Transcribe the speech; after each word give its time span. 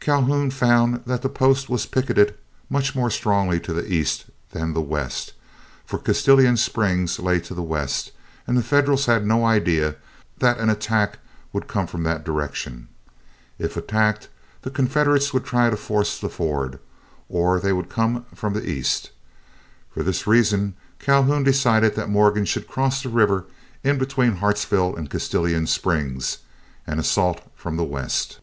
Calhoun 0.00 0.50
found 0.50 1.04
that 1.06 1.22
the 1.22 1.28
post 1.28 1.70
was 1.70 1.86
picketed 1.86 2.34
much 2.68 2.96
more 2.96 3.08
strongly 3.08 3.60
to 3.60 3.72
the 3.72 3.86
east 3.86 4.24
than 4.50 4.72
the 4.72 4.80
west, 4.80 5.32
for 5.86 5.96
Castalian 5.96 6.56
Springs 6.56 7.20
lay 7.20 7.38
to 7.38 7.54
the 7.54 7.62
west, 7.62 8.10
and 8.48 8.58
the 8.58 8.64
Federals 8.64 9.06
had 9.06 9.24
no 9.24 9.44
idea 9.46 9.94
that 10.38 10.58
an 10.58 10.68
attack 10.68 11.20
would 11.52 11.68
come 11.68 11.86
from 11.86 12.02
that 12.02 12.24
direction. 12.24 12.88
If 13.60 13.76
attacked, 13.76 14.28
the 14.62 14.72
Confederates 14.72 15.32
would 15.32 15.44
try 15.44 15.70
to 15.70 15.76
force 15.76 16.18
the 16.18 16.28
ford, 16.28 16.80
or 17.28 17.60
they 17.60 17.72
would 17.72 17.88
come 17.88 18.26
from 18.34 18.54
the 18.54 18.68
east. 18.68 19.12
For 19.94 20.02
this 20.02 20.26
reason 20.26 20.74
Calhoun 20.98 21.44
decided 21.44 21.94
that 21.94 22.10
Morgan 22.10 22.44
should 22.44 22.66
cross 22.66 23.04
the 23.04 23.08
river 23.08 23.44
in 23.84 23.98
between 23.98 24.38
Hartsville 24.38 24.96
and 24.96 25.08
Castalian 25.08 25.68
Springs, 25.68 26.38
and 26.88 26.98
assault 26.98 27.40
from 27.54 27.76
the 27.76 27.84
west. 27.84 28.40